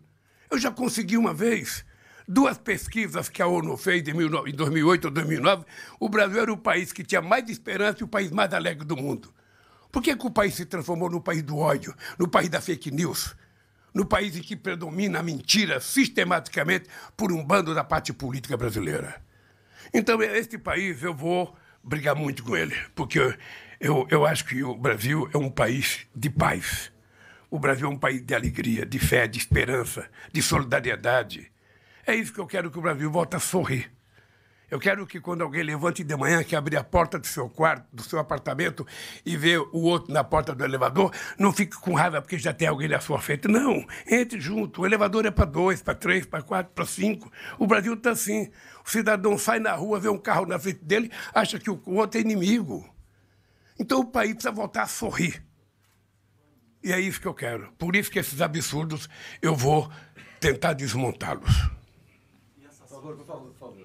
[0.50, 1.84] Eu já consegui uma vez,
[2.26, 5.64] duas pesquisas que a ONU fez em 19 em 2008 ou 2009,
[6.00, 8.96] o Brasil era o país que tinha mais esperança e o país mais alegre do
[8.96, 9.32] mundo.
[9.90, 12.90] Por que, que o país se transformou no país do ódio, no país da fake
[12.90, 13.36] news?
[13.94, 19.22] No país em que predomina a mentira sistematicamente por um bando da parte política brasileira.
[19.92, 23.36] Então, este país eu vou brigar muito com ele, porque
[23.82, 26.92] eu, eu, acho que o Brasil é um país de paz.
[27.50, 31.50] O Brasil é um país de alegria, de fé, de esperança, de solidariedade.
[32.06, 33.90] É isso que eu quero que o Brasil volte a sorrir.
[34.70, 37.84] Eu quero que quando alguém levante de manhã, que abrir a porta do seu quarto,
[37.92, 38.86] do seu apartamento
[39.26, 42.68] e vê o outro na porta do elevador, não fique com raiva porque já tem
[42.68, 43.48] alguém na sua frente.
[43.48, 44.82] Não, entre junto.
[44.82, 47.30] O elevador é para dois, para três, para quatro, para cinco.
[47.58, 48.48] O Brasil está assim.
[48.86, 52.18] O cidadão sai na rua, vê um carro na frente dele, acha que o outro
[52.18, 52.91] é inimigo.
[53.78, 55.44] Então o país precisa voltar a sorrir.
[56.82, 57.72] E é isso que eu quero.
[57.78, 59.08] Por isso que esses absurdos
[59.40, 59.90] eu vou
[60.40, 61.70] tentar desmontá-los.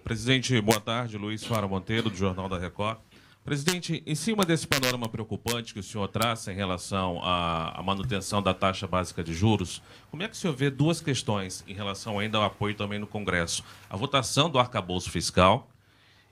[0.03, 1.17] Presidente, boa tarde.
[1.17, 2.99] Luiz Fara Monteiro, do Jornal da Record.
[3.43, 8.53] Presidente, em cima desse panorama preocupante que o senhor traça em relação à manutenção da
[8.53, 12.37] taxa básica de juros, como é que o senhor vê duas questões em relação ainda
[12.37, 13.63] ao apoio também no Congresso?
[13.89, 15.69] A votação do arcabouço fiscal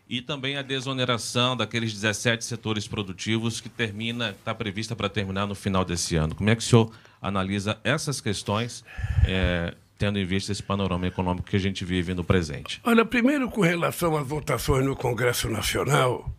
[0.08, 5.56] e também a desoneração daqueles 17 setores produtivos que termina, está prevista para terminar no
[5.56, 6.36] final desse ano.
[6.36, 6.92] Como é que o senhor
[7.22, 8.84] analisa essas questões,
[9.26, 12.80] eh, tendo em vista esse panorama econômico que a gente vive no presente?
[12.84, 16.32] Olha, primeiro com relação às votações no Congresso Nacional,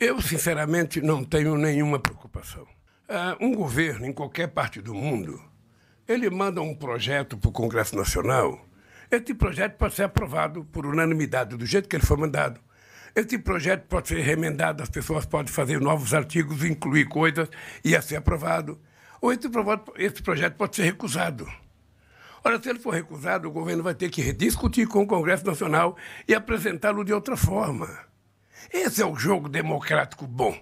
[0.00, 2.66] eu sinceramente não tenho nenhuma preocupação.
[3.08, 5.40] Ah, um governo em qualquer parte do mundo
[6.08, 8.64] ele manda um projeto para o Congresso Nacional.
[9.10, 12.60] Esse projeto pode ser aprovado por unanimidade, do jeito que ele foi mandado.
[13.16, 17.48] Esse projeto pode ser remendado, as pessoas podem fazer novos artigos, incluir coisas,
[17.82, 18.78] e ia ser aprovado.
[19.22, 19.48] Ou esse,
[19.96, 21.50] esse projeto pode ser recusado.
[22.44, 25.96] Ora, se ele for recusado, o governo vai ter que rediscutir com o Congresso Nacional
[26.28, 27.88] e apresentá-lo de outra forma.
[28.70, 30.54] Esse é o jogo democrático bom.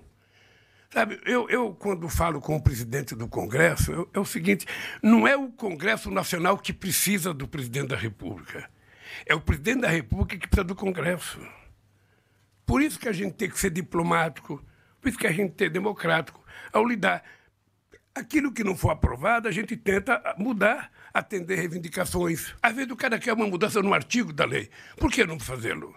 [0.92, 4.64] Sabe, eu, eu quando falo com o presidente do Congresso, eu, é o seguinte:
[5.02, 8.70] não é o Congresso Nacional que precisa do presidente da República.
[9.26, 11.40] É o presidente da República que precisa do Congresso.
[12.66, 14.64] Por isso que a gente tem que ser diplomático,
[15.00, 17.22] por isso que a gente tem que ser democrático ao lidar.
[18.14, 22.54] Aquilo que não for aprovado, a gente tenta mudar, atender reivindicações.
[22.62, 24.70] Às vezes o cara quer uma mudança no artigo da lei.
[24.96, 25.94] Por que não fazê-lo?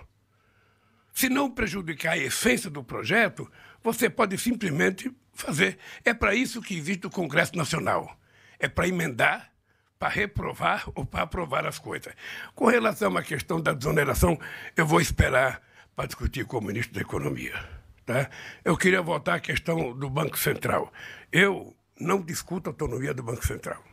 [1.14, 3.52] Se não prejudicar a essência do projeto,
[3.84, 5.78] você pode simplesmente fazer.
[6.04, 8.20] É para isso que existe o Congresso Nacional.
[8.60, 9.52] É para emendar,
[9.98, 12.14] para reprovar ou para aprovar as coisas.
[12.54, 14.40] Com relação à questão da desoneração,
[14.76, 15.62] eu vou esperar
[15.98, 17.54] para discutir com o ministro da Economia.
[18.06, 18.30] Tá?
[18.64, 20.94] Eu queria voltar à questão do Banco Central.
[21.32, 23.84] Eu não discuto a autonomia do Banco Central.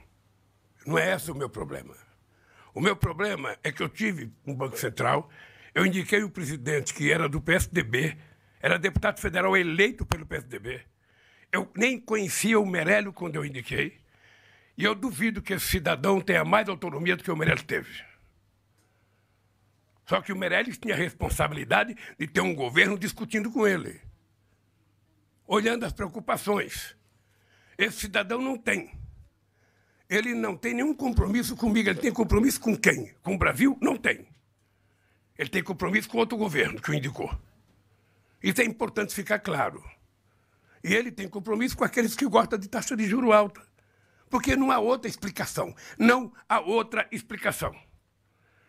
[0.86, 1.96] Não é esse o meu problema.
[2.74, 5.30] O meu problema é que eu tive um Banco Central,
[5.74, 8.18] eu indiquei o presidente que era do PSDB,
[8.60, 10.82] era deputado federal eleito pelo PSDB.
[11.50, 13.98] Eu nem conhecia o Meirelles quando eu indiquei.
[14.76, 18.13] E eu duvido que esse cidadão tenha mais autonomia do que o Meirelles teve.
[20.06, 24.00] Só que o Meirelles tinha a responsabilidade de ter um governo discutindo com ele,
[25.46, 26.94] olhando as preocupações.
[27.78, 28.92] Esse cidadão não tem.
[30.08, 31.88] Ele não tem nenhum compromisso comigo.
[31.88, 33.14] Ele tem compromisso com quem?
[33.22, 33.76] Com o Brasil?
[33.80, 34.28] Não tem.
[35.36, 37.34] Ele tem compromisso com outro governo que o indicou.
[38.42, 39.82] Isso é importante ficar claro.
[40.84, 43.66] E ele tem compromisso com aqueles que gostam de taxa de juro alta.
[44.28, 45.74] Porque não há outra explicação.
[45.98, 47.74] Não há outra explicação.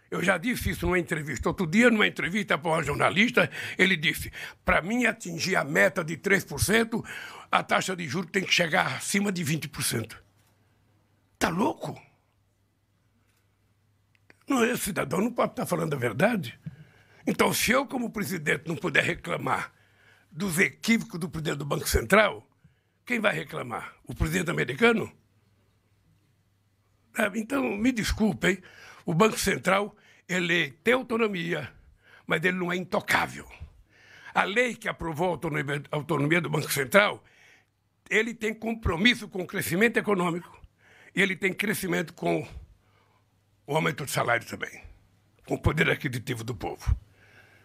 [0.09, 1.49] Eu já disse isso numa entrevista.
[1.49, 4.31] Outro dia, numa entrevista para uma jornalista, ele disse:
[4.63, 7.03] para mim atingir a meta de 3%,
[7.51, 10.17] a taxa de juros tem que chegar acima de 20%.
[11.33, 11.99] Está louco?
[14.47, 16.57] Não, esse cidadão não pode estar falando a verdade.
[17.25, 19.73] Então, se eu, como presidente, não puder reclamar
[20.31, 22.47] dos equívocos do presidente do Banco Central,
[23.05, 23.95] quem vai reclamar?
[24.03, 25.11] O presidente americano?
[27.17, 28.61] É, então, me desculpem,
[29.05, 29.95] o Banco Central
[30.27, 31.71] ele tem autonomia,
[32.25, 33.47] mas ele não é intocável.
[34.33, 37.23] A lei que aprovou a autonomia, do Banco Central,
[38.09, 40.59] ele tem compromisso com o crescimento econômico
[41.15, 42.45] e ele tem crescimento com
[43.65, 44.83] o aumento de salário também,
[45.47, 46.95] com o poder aquisitivo do povo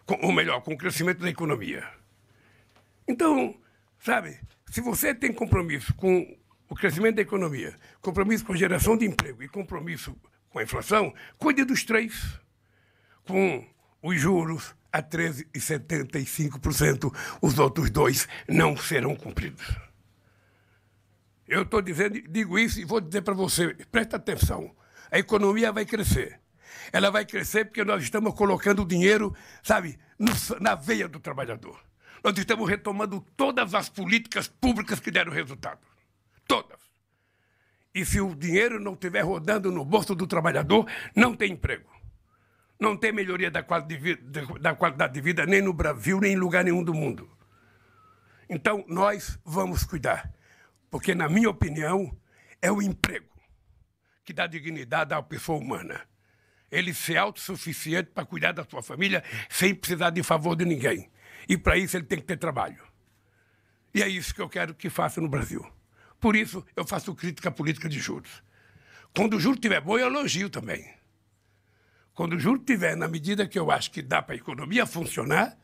[0.05, 1.87] com, ou melhor, com o crescimento da economia.
[3.07, 3.55] Então,
[3.99, 6.37] sabe, se você tem compromisso com
[6.69, 10.15] o crescimento da economia, compromisso com a geração de emprego e compromisso
[10.51, 12.39] com a inflação, cuide dos três.
[13.23, 13.65] Com
[14.01, 19.65] os juros a 13,75%, os outros dois não serão cumpridos.
[21.47, 24.75] Eu estou dizendo, digo isso e vou dizer para você, presta atenção.
[25.09, 26.41] A economia vai crescer
[26.91, 31.79] ela vai crescer porque nós estamos colocando o dinheiro, sabe, no, na veia do trabalhador.
[32.23, 35.79] Nós estamos retomando todas as políticas públicas que deram resultado.
[36.47, 36.79] Todas.
[37.93, 41.89] E se o dinheiro não estiver rodando no bolso do trabalhador, não tem emprego.
[42.79, 46.93] Não tem melhoria da qualidade, de vida, nem no Brasil, nem em lugar nenhum do
[46.93, 47.29] mundo.
[48.49, 50.33] Então, nós vamos cuidar.
[50.89, 52.17] Porque, na minha opinião,
[52.61, 53.29] é o emprego
[54.23, 56.09] que dá dignidade à pessoa humana
[56.71, 61.11] ele ser autossuficiente para cuidar da sua família sem precisar de favor de ninguém.
[61.47, 62.81] E para isso ele tem que ter trabalho.
[63.93, 65.69] E é isso que eu quero que faça no Brasil.
[66.21, 68.43] Por isso eu faço crítica política de juros.
[69.13, 70.93] Quando o juro estiver bom, eu elogio também.
[72.13, 75.57] Quando o juro estiver na medida que eu acho que dá para a economia funcionar,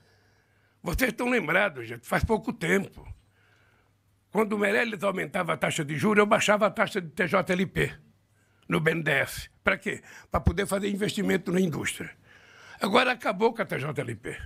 [0.82, 3.08] vocês estão lembrados, gente, faz pouco tempo.
[4.32, 7.94] Quando o Meirelles aumentava a taxa de juros, eu baixava a taxa de TJLP
[8.68, 9.50] no BNDES.
[9.64, 10.02] Para quê?
[10.32, 12.10] Para poder fazer investimento na indústria.
[12.82, 14.38] Agora acabou com a TJLP.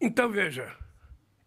[0.00, 0.74] Então, veja,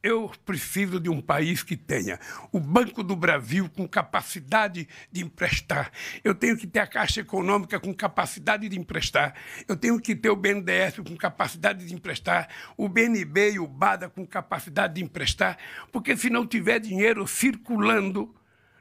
[0.08, 2.18] eu preciso de um país que tenha
[2.52, 5.92] o Banco do Brasil com capacidade de emprestar.
[6.24, 9.36] Eu tenho que ter a Caixa Econômica com capacidade de emprestar.
[9.68, 12.48] Eu tenho que ter o BNDES com capacidade de emprestar.
[12.78, 15.58] O BNB e o BADA com capacidade de emprestar.
[15.92, 18.34] Porque se não tiver dinheiro circulando,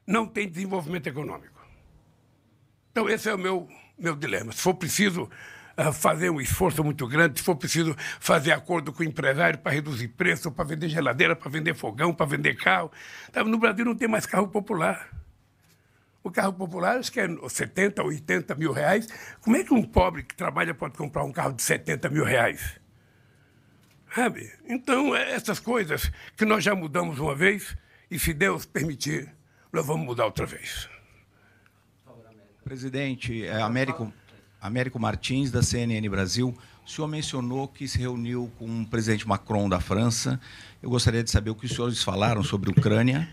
[0.06, 1.60] não tem desenvolvimento econômico.
[2.92, 4.52] Então, esse é o meu, meu dilema.
[4.52, 5.28] Se for preciso
[5.92, 10.08] fazer um esforço muito grande, se for preciso fazer acordo com o empresário para reduzir
[10.08, 12.90] preço, para vender geladeira, para vender fogão, para vender carro.
[13.30, 15.10] Tá, no Brasil não tem mais carro popular.
[16.22, 19.06] O carro popular acho que é 70, 80 mil reais.
[19.40, 22.80] Como é que um pobre que trabalha pode comprar um carro de 70 mil reais?
[24.12, 24.50] Sabe?
[24.66, 27.76] Então, é essas coisas que nós já mudamos uma vez
[28.10, 29.32] e, se Deus permitir,
[29.72, 30.88] nós vamos mudar outra vez.
[32.64, 34.12] Presidente, é Américo,
[34.60, 36.56] Américo Martins, da CNN Brasil.
[36.86, 40.40] O senhor mencionou que se reuniu com o presidente Macron da França.
[40.82, 43.28] Eu gostaria de saber o que os senhores falaram sobre a Ucrânia.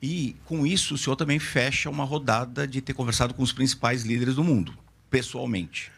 [0.00, 4.04] E, com isso, o senhor também fecha uma rodada de ter conversado com os principais
[4.04, 4.76] líderes do mundo,
[5.10, 5.90] pessoalmente.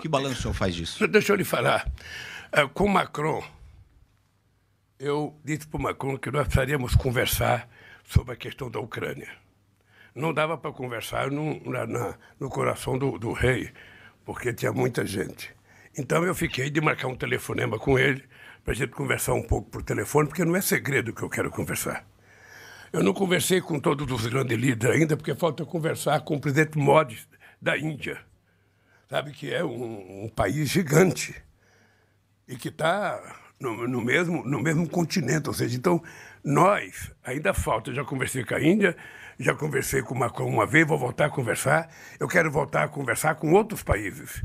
[0.00, 1.06] Que balanço o senhor faz disso?
[1.08, 1.90] Deixa eu lhe falar.
[2.50, 3.44] É, com Macron,
[4.98, 7.68] eu disse para o Macron que nós precisaríamos conversar
[8.04, 9.28] sobre a questão da Ucrânia.
[10.14, 13.72] Não dava para conversar no, na, no coração do, do rei,
[14.24, 15.54] porque tinha muita gente.
[15.96, 18.24] Então eu fiquei de marcar um telefonema com ele
[18.64, 21.50] para a gente conversar um pouco por telefone, porque não é segredo que eu quero
[21.50, 22.06] conversar.
[22.92, 26.78] Eu não conversei com todos os grandes líderes ainda, porque falta conversar com o presidente
[26.78, 27.26] Modi
[27.60, 28.20] da Índia,
[29.08, 31.34] sabe que é um, um país gigante
[32.46, 33.20] e que está
[33.58, 35.48] no, no, mesmo, no mesmo continente.
[35.48, 36.02] Ou seja, então
[36.42, 38.96] nós, ainda falta, já conversei com a Índia,
[39.38, 43.34] já conversei com Macron uma vez, vou voltar a conversar, eu quero voltar a conversar
[43.36, 44.42] com outros países.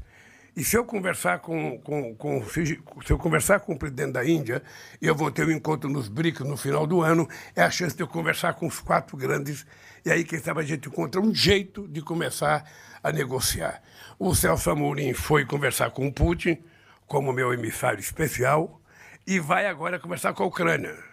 [0.55, 4.61] E se eu conversar com, com, com, se eu conversar com o presidente da Índia,
[5.01, 8.03] eu vou ter um encontro nos BRICS no final do ano, é a chance de
[8.03, 9.65] eu conversar com os quatro grandes,
[10.05, 12.69] e aí, quem sabe, a gente encontra um jeito de começar
[13.03, 13.81] a negociar.
[14.17, 16.61] O Celso Amorim foi conversar com o Putin,
[17.05, 18.81] como meu emissário especial,
[19.25, 21.08] e vai agora conversar com a Ucrânia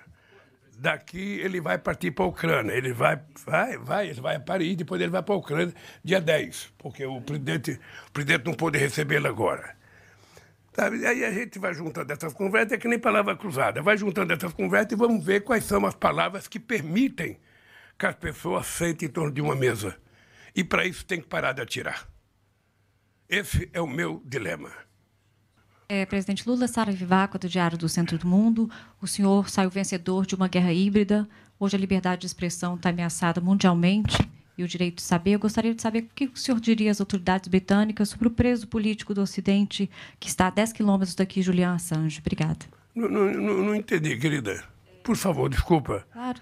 [0.79, 2.73] daqui ele vai partir para a Ucrânia.
[2.73, 6.21] Ele vai, vai, vai, ele vai a Paris, depois ele vai para a Ucrânia dia
[6.21, 9.77] 10, porque o presidente, o presidente não pôde recebê-lo agora.
[10.75, 11.07] Sabe?
[11.07, 13.81] Aí a gente vai juntando essas conversas, é que nem palavra cruzada.
[13.81, 17.39] Vai juntando essas conversas e vamos ver quais são as palavras que permitem
[17.99, 19.97] que as pessoas sentem em torno de uma mesa.
[20.55, 22.07] E para isso tem que parar de atirar.
[23.29, 24.71] Esse é o meu dilema.
[25.89, 28.69] É, presidente Lula, Sara Vivaco, do Diário do Centro do Mundo.
[29.01, 31.29] O senhor saiu vencedor de uma guerra híbrida.
[31.61, 34.17] Hoje a liberdade de expressão está ameaçada mundialmente
[34.59, 35.33] e o direito de saber.
[35.33, 38.67] Eu gostaria de saber o que o senhor diria às autoridades britânicas sobre o preso
[38.67, 42.19] político do Ocidente que está a 10 quilômetros daqui, Julian Assange.
[42.19, 42.67] Obrigada.
[42.93, 44.65] Não, não, não, entendi, querida.
[45.05, 46.05] Por favor, desculpa.
[46.13, 46.41] Claro.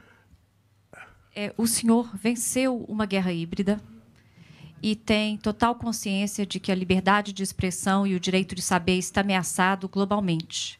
[1.37, 3.79] É, o senhor venceu uma guerra híbrida
[4.83, 8.99] e tem total consciência de que a liberdade de expressão e o direito de saber
[8.99, 10.79] está ameaçado globalmente.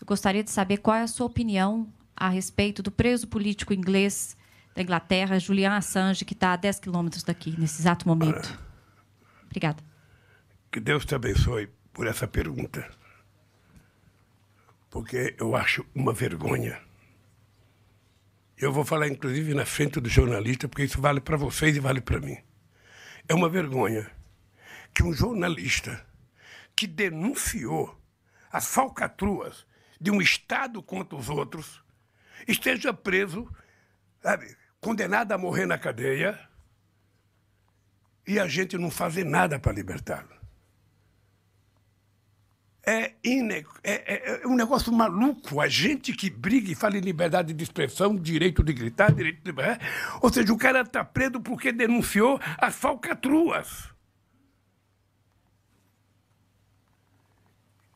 [0.00, 4.36] Eu gostaria de saber qual é a sua opinião a respeito do preso político inglês
[4.74, 8.58] da Inglaterra, Julian Assange, que está a 10 quilômetros daqui, nesse exato momento.
[9.46, 9.82] Obrigada.
[10.70, 12.88] Que Deus te abençoe por essa pergunta.
[14.90, 16.80] Porque eu acho uma vergonha.
[18.56, 22.00] Eu vou falar, inclusive, na frente do jornalista, porque isso vale para vocês e vale
[22.00, 22.36] para mim.
[23.28, 24.10] É uma vergonha
[24.94, 26.04] que um jornalista
[26.74, 27.94] que denunciou
[28.50, 29.66] as falcatruas
[30.00, 31.84] de um Estado contra os outros
[32.46, 33.52] esteja preso,
[34.22, 36.38] sabe, condenado a morrer na cadeia
[38.26, 40.37] e a gente não fazer nada para libertá-lo.
[42.86, 43.66] É, ine...
[43.82, 45.60] é, é, é, um negócio maluco.
[45.60, 49.52] A gente que briga e fala em liberdade de expressão, direito de gritar, direito de.
[50.22, 53.88] Ou seja, o cara está preso porque denunciou as falcatruas.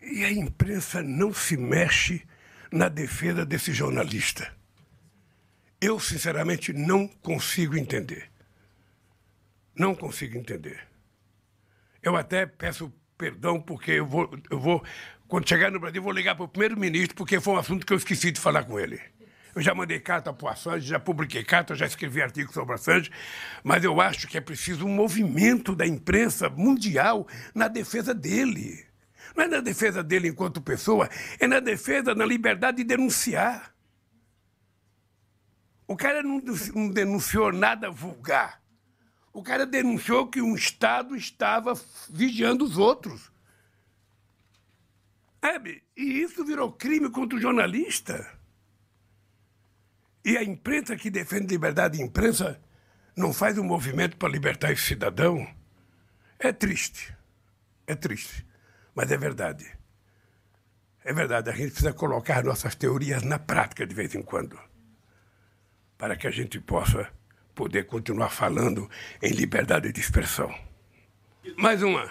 [0.02, 2.26] E a imprensa não se mexe
[2.70, 4.52] na defesa desse jornalista.
[5.80, 8.30] Eu, sinceramente, não consigo entender.
[9.74, 10.86] Não consigo entender.
[12.02, 14.82] Eu até peço perdão, porque eu vou, eu vou
[15.28, 17.96] quando chegar no Brasil, vou ligar para o primeiro-ministro, porque foi um assunto que eu
[17.96, 19.00] esqueci de falar com ele.
[19.54, 22.74] Eu já mandei carta para o Assange, já publiquei carta, já escrevi artigo sobre o
[22.74, 23.12] Assange,
[23.62, 28.84] mas eu acho que é preciso um movimento da imprensa mundial na defesa dele.
[29.36, 31.08] Não é na defesa dele enquanto pessoa,
[31.38, 33.72] é na defesa da liberdade de denunciar.
[35.86, 36.40] O cara não
[36.90, 38.61] denunciou nada vulgar.
[39.32, 41.72] O cara denunciou que um Estado estava
[42.10, 43.32] vigiando os outros.
[45.40, 45.82] Sabe?
[45.96, 48.38] E isso virou crime contra o jornalista.
[50.24, 52.60] E a imprensa que defende liberdade de imprensa
[53.16, 55.46] não faz um movimento para libertar esse cidadão.
[56.38, 57.14] É triste.
[57.86, 58.46] É triste.
[58.94, 59.66] Mas é verdade.
[61.04, 61.50] É verdade.
[61.50, 64.58] A gente precisa colocar nossas teorias na prática de vez em quando.
[65.98, 67.12] Para que a gente possa
[67.54, 68.88] poder continuar falando
[69.22, 70.52] em liberdade de expressão.
[71.56, 72.10] Mais uma.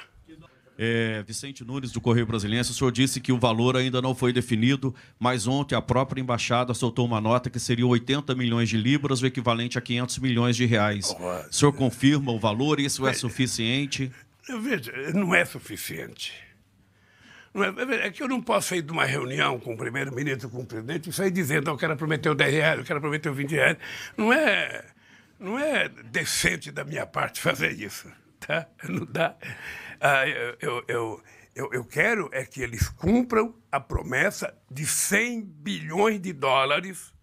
[0.78, 4.34] É, Vicente Nunes, do Correio Brasiliense, o senhor disse que o valor ainda não foi
[4.34, 9.22] definido, mas ontem a própria embaixada soltou uma nota que seria 80 milhões de libras,
[9.22, 11.16] o equivalente a 500 milhões de reais.
[11.50, 12.80] O senhor confirma o valor?
[12.80, 14.12] Isso é suficiente?
[14.60, 16.34] Veja, não é suficiente.
[17.54, 20.62] Não é, é, que eu não posso sair de uma reunião com o primeiro-ministro, com
[20.62, 23.78] o presidente, e sair dizendo, eu quero prometer 10 reais, eu quero prometer 20 reais.
[24.18, 24.84] Não é,
[25.42, 28.12] não é decente da minha parte fazer isso.
[28.40, 28.68] Tá?
[28.88, 29.36] Não dá.
[30.00, 31.24] Ah, eu, eu,
[31.56, 37.14] eu, eu quero é que eles cumpram a promessa de 100 bilhões de dólares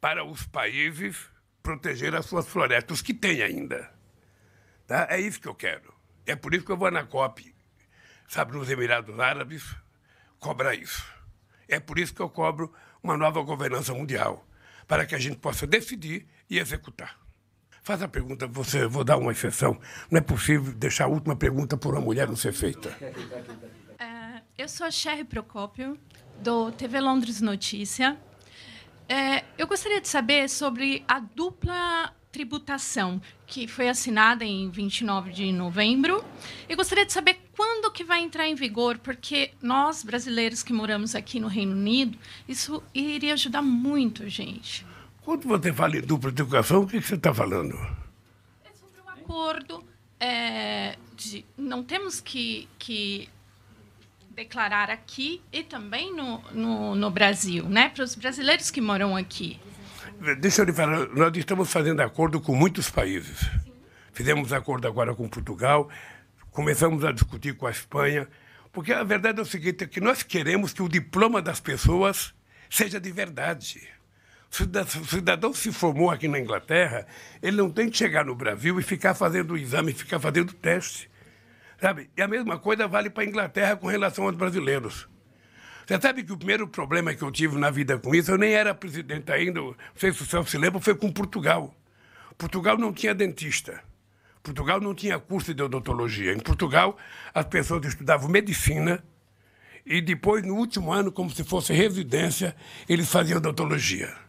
[0.00, 1.30] para os países
[1.62, 3.90] proteger as suas florestas, os que têm ainda.
[4.86, 5.06] Tá?
[5.10, 5.94] É isso que eu quero.
[6.24, 7.54] É por isso que eu vou na COP,
[8.28, 9.76] sabe, nos Emirados Árabes,
[10.38, 11.04] cobrar isso.
[11.68, 12.72] É por isso que eu cobro
[13.02, 14.46] uma nova governança mundial,
[14.86, 17.25] para que a gente possa decidir e executar.
[17.86, 19.78] Faz a pergunta, você, vou dar uma exceção.
[20.10, 22.88] Não é possível deixar a última pergunta por uma mulher não ser feita.
[23.96, 25.96] É, eu sou a Sherry Procópio,
[26.42, 28.18] do TV Londres Notícia.
[29.08, 35.52] É, eu gostaria de saber sobre a dupla tributação que foi assinada em 29 de
[35.52, 36.24] novembro.
[36.68, 41.14] Eu gostaria de saber quando que vai entrar em vigor, porque nós brasileiros que moramos
[41.14, 42.18] aqui no Reino Unido,
[42.48, 44.84] isso iria ajudar muito gente.
[45.26, 47.74] Quando você fala em dupla educação, o que você está falando?
[48.64, 49.84] É sobre o acordo.
[50.20, 53.28] É, de, não temos que, que
[54.30, 57.88] declarar aqui e também no, no, no Brasil, né?
[57.88, 59.58] para os brasileiros que moram aqui.
[60.38, 63.40] Deixa eu lhe falar, nós estamos fazendo acordo com muitos países.
[63.64, 63.72] Sim.
[64.12, 65.90] Fizemos acordo agora com Portugal,
[66.52, 68.28] começamos a discutir com a Espanha,
[68.72, 72.32] porque a verdade é o seguinte, é que nós queremos que o diploma das pessoas
[72.70, 73.95] seja de verdade.
[74.58, 77.06] O cidadão se formou aqui na Inglaterra,
[77.42, 81.10] ele não tem que chegar no Brasil e ficar fazendo o exame, ficar fazendo teste.
[81.80, 82.08] Sabe?
[82.16, 85.08] E a mesma coisa vale para a Inglaterra com relação aos brasileiros.
[85.86, 88.54] Você sabe que o primeiro problema que eu tive na vida com isso, eu nem
[88.54, 91.74] era presidente ainda, não sei se o senhor se lembra, foi com Portugal.
[92.36, 93.80] Portugal não tinha dentista.
[94.42, 96.32] Portugal não tinha curso de odontologia.
[96.32, 96.96] Em Portugal,
[97.34, 99.04] as pessoas estudavam medicina
[99.84, 102.56] e depois, no último ano, como se fosse residência,
[102.88, 104.25] eles faziam odontologia.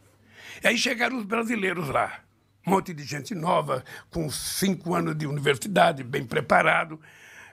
[0.64, 2.22] Aí chegaram os brasileiros lá,
[2.66, 7.00] um monte de gente nova, com cinco anos de universidade, bem preparado,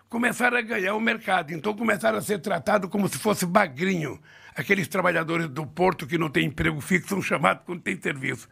[0.08, 1.52] começaram a ganhar o mercado.
[1.52, 4.20] Então começaram a ser tratados como se fosse bagrinho.
[4.56, 8.48] Aqueles trabalhadores do porto que não têm emprego fixo são chamados quando tem serviço.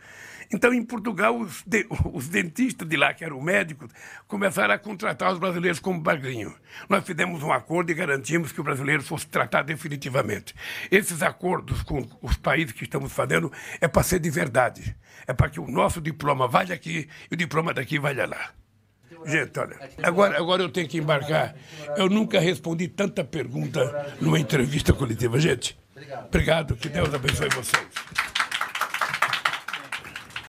[0.53, 3.91] Então, em Portugal, os, de, os, dentistas de lá, que eram médicos,
[4.29, 6.55] começaram a contratar os brasileiros como bagrinho.
[6.89, 10.55] Nós fizemos um acordo e garantimos que o brasileiro fosse tratado definitivamente.
[10.91, 13.51] Esses acordos com os países que estamos fazendo
[13.81, 14.95] é para ser de verdade.
[15.27, 18.51] É para que o nosso diploma vá aqui e o diploma daqui vá lá.
[19.25, 21.55] Gente, olha, agora, agora eu tenho que embarcar.
[21.97, 25.39] Eu nunca respondi tanta pergunta numa entrevista coletiva.
[25.39, 25.79] Gente,
[26.27, 26.77] obrigado.
[26.77, 27.87] Que Deus abençoe vocês.